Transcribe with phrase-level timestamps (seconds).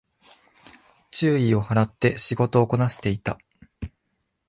[1.11, 3.37] 注意を払って仕事をこなしていた